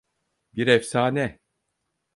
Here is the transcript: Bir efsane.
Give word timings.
Bir 0.53 0.67
efsane. 0.67 1.39